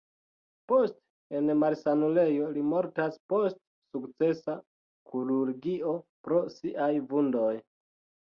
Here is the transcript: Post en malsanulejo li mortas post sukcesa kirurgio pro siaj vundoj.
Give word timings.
Post 0.69 0.95
en 1.39 1.51
malsanulejo 1.63 2.47
li 2.55 2.63
mortas 2.69 3.19
post 3.33 3.59
sukcesa 3.97 4.57
kirurgio 5.11 5.93
pro 6.29 6.41
siaj 6.57 6.91
vundoj. 7.13 7.55